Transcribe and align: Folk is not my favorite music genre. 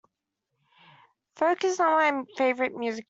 Folk 1.35 1.63
is 1.63 1.77
not 1.77 1.87
my 1.91 2.23
favorite 2.35 2.73
music 2.75 2.93
genre. 2.97 2.99